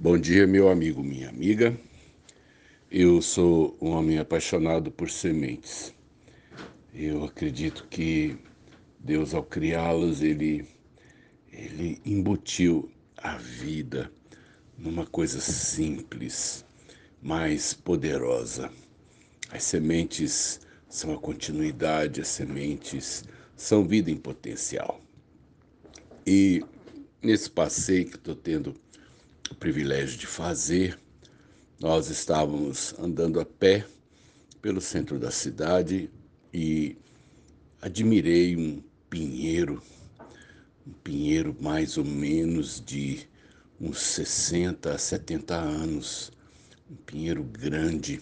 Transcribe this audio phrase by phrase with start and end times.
[0.00, 1.76] Bom dia, meu amigo, minha amiga.
[2.88, 5.92] Eu sou um homem apaixonado por sementes.
[6.94, 8.38] Eu acredito que
[9.00, 10.68] Deus, ao criá-las, ele,
[11.52, 14.08] ele embutiu a vida
[14.78, 16.64] numa coisa simples,
[17.20, 18.70] mais poderosa.
[19.50, 23.24] As sementes são a continuidade, as sementes
[23.56, 25.00] são vida em potencial.
[26.24, 26.64] E
[27.20, 28.76] nesse passeio que estou tendo
[29.50, 30.98] o privilégio de fazer.
[31.80, 33.86] Nós estávamos andando a pé
[34.60, 36.10] pelo centro da cidade
[36.52, 36.96] e
[37.80, 39.82] admirei um pinheiro,
[40.86, 43.28] um pinheiro mais ou menos de
[43.80, 46.32] uns 60 a 70 anos,
[46.90, 48.20] um pinheiro grande.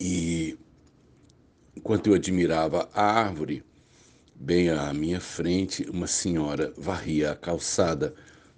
[0.00, 0.58] E
[1.76, 3.62] enquanto eu admirava a árvore,
[4.34, 8.14] bem à minha frente, uma senhora varria a calçada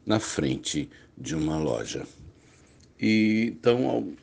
[0.07, 2.07] na frente de uma loja.
[3.01, 4.15] E então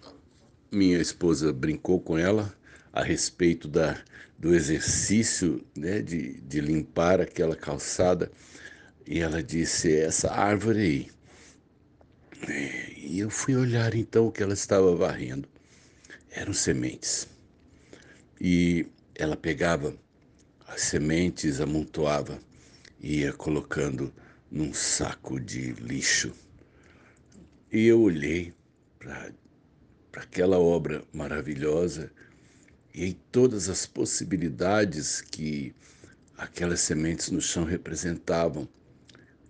[0.72, 2.54] minha esposa brincou com ela
[2.94, 4.02] a respeito da,
[4.38, 8.32] do exercício né, de, de limpar aquela calçada
[9.06, 11.12] e ela disse: Essa árvore aí.
[12.98, 15.48] E eu fui olhar então o que ela estava varrendo.
[16.32, 17.28] Eram sementes.
[18.40, 19.94] E ela pegava
[20.68, 22.40] as sementes, amontoava
[23.02, 24.14] ia colocando
[24.52, 26.34] num saco de lixo.
[27.72, 28.54] E eu olhei
[29.00, 29.32] para
[30.14, 32.12] aquela obra maravilhosa
[32.94, 35.74] e em todas as possibilidades que
[36.38, 38.68] aquelas sementes no chão representavam.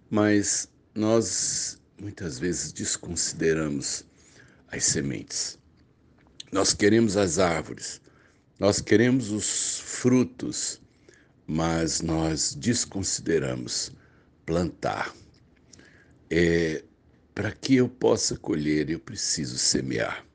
[0.07, 4.05] Mas nós muitas vezes desconsideramos
[4.67, 5.57] as sementes.
[6.51, 7.99] Nós queremos as árvores,
[8.59, 10.79] nós queremos os frutos,
[11.47, 13.91] mas nós desconsideramos
[14.45, 15.13] plantar.
[16.29, 16.83] É,
[17.33, 20.25] Para que eu possa colher, eu preciso semear.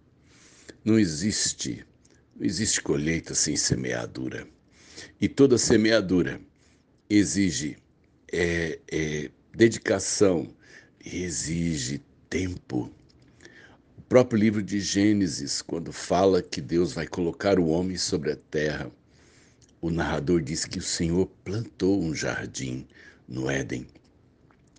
[0.84, 1.84] Não existe,
[2.34, 4.46] não existe colheita sem semeadura.
[5.20, 6.40] E toda semeadura
[7.08, 7.76] exige
[8.32, 10.48] é, é, dedicação,
[11.04, 12.90] exige tempo.
[13.98, 18.36] O próprio livro de Gênesis, quando fala que Deus vai colocar o homem sobre a
[18.36, 18.90] terra,
[19.80, 22.86] o narrador diz que o Senhor plantou um jardim
[23.28, 23.86] no Éden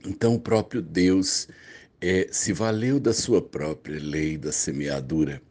[0.06, 1.50] então, o próprio Deus
[2.00, 5.42] é, se valeu da sua própria lei da semeadura.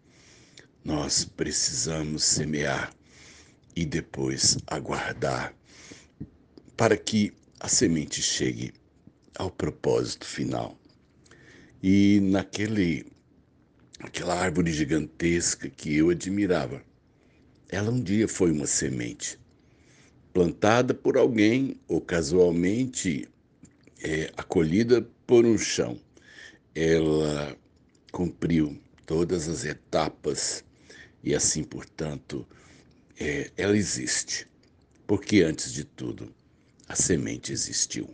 [0.82, 2.90] Nós precisamos semear
[3.74, 5.54] e depois aguardar
[6.74, 8.72] para que a semente chegue
[9.36, 10.78] ao propósito final.
[11.82, 13.06] E naquele
[14.00, 16.82] aquela árvore gigantesca que eu admirava,
[17.68, 19.38] ela um dia foi uma semente
[20.36, 23.26] plantada por alguém ou casualmente
[24.02, 25.98] é, acolhida por um chão.
[26.74, 27.56] Ela
[28.12, 30.62] cumpriu todas as etapas
[31.24, 32.46] e assim, portanto,
[33.18, 34.46] é, ela existe.
[35.06, 36.30] Porque antes de tudo,
[36.86, 38.06] a semente existiu.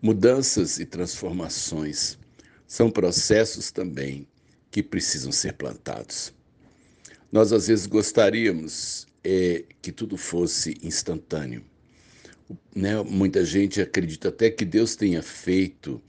[0.00, 2.18] Mudanças e transformações
[2.66, 4.26] são processos também
[4.70, 6.32] que precisam ser plantados.
[7.30, 11.64] Nós às vezes gostaríamos é, que tudo fosse instantâneo,
[12.74, 16.02] né, muita gente acredita até que Deus tenha feito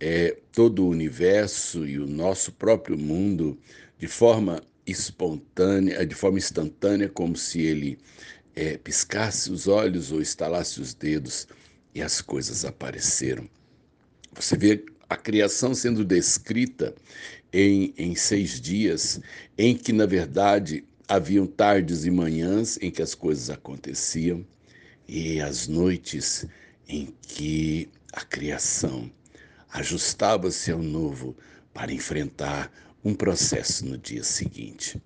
[0.00, 3.58] é, todo o universo e o nosso próprio mundo
[3.98, 7.98] de forma espontânea, de forma instantânea, como se ele
[8.54, 11.46] é, piscasse os olhos ou estalasse os dedos
[11.94, 13.48] e as coisas apareceram.
[14.34, 16.94] Você vê a criação sendo descrita
[17.52, 19.20] em, em seis dias,
[19.56, 24.44] em que, na verdade, haviam tardes e manhãs em que as coisas aconteciam
[25.06, 26.46] e as noites
[26.88, 29.10] em que a criação
[29.70, 31.36] ajustava-se ao novo
[31.72, 32.72] para enfrentar
[33.04, 35.02] um processo no dia seguinte.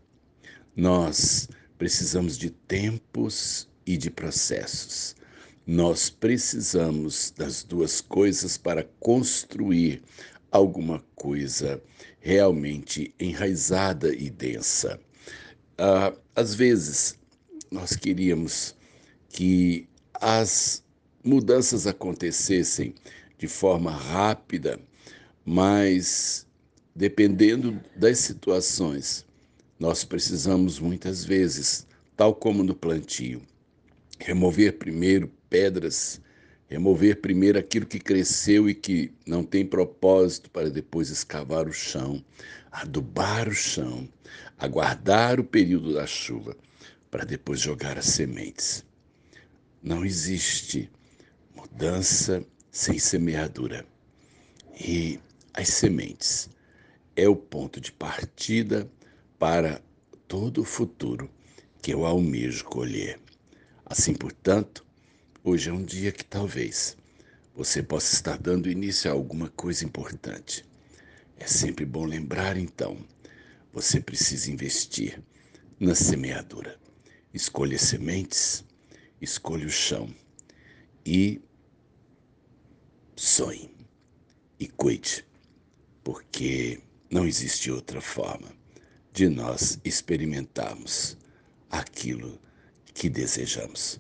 [0.76, 5.16] Nós precisamos de tempos e de processos.
[5.66, 10.02] Nós precisamos das duas coisas para construir
[10.50, 11.82] alguma coisa
[12.20, 15.00] realmente enraizada e densa.
[15.78, 17.16] Ah, às vezes,
[17.70, 18.74] nós queríamos
[19.28, 20.82] que as
[21.22, 22.94] mudanças acontecessem
[23.38, 24.80] de forma rápida,
[25.44, 26.46] mas
[26.96, 29.24] dependendo das situações,
[29.78, 31.86] nós precisamos muitas vezes,
[32.16, 33.40] tal como no plantio,
[34.18, 36.20] remover primeiro pedras,
[36.68, 42.22] remover primeiro aquilo que cresceu e que não tem propósito para depois escavar o chão,
[42.70, 44.08] adubar o chão,
[44.58, 46.56] aguardar o período da chuva
[47.10, 48.84] para depois jogar as sementes.
[49.82, 50.90] Não existe
[51.56, 53.86] mudança sem semeadura.
[54.78, 55.18] E
[55.54, 56.50] as sementes
[57.16, 58.88] é o ponto de partida
[59.38, 59.80] para
[60.28, 61.30] todo o futuro
[61.80, 63.18] que eu almejo colher.
[63.86, 64.84] Assim, portanto,
[65.48, 66.94] hoje é um dia que talvez
[67.54, 70.62] você possa estar dando início a alguma coisa importante.
[71.38, 72.98] É sempre bom lembrar, então,
[73.72, 75.22] você precisa investir
[75.80, 76.78] na semeadura.
[77.32, 78.62] Escolha sementes,
[79.22, 80.14] escolha o chão
[81.04, 81.40] e
[83.16, 83.70] sonhe
[84.60, 85.24] e cuide,
[86.04, 86.78] porque
[87.10, 88.52] não existe outra forma
[89.14, 91.16] de nós experimentarmos
[91.70, 92.38] aquilo
[92.92, 93.98] que desejamos.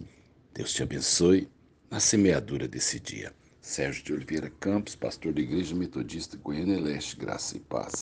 [0.54, 1.48] Deus te abençoe
[1.90, 3.32] na semeadura desse dia.
[3.60, 7.92] Sérgio de Oliveira Campos, pastor da Igreja Metodista Goiânia Leste, graça e paz.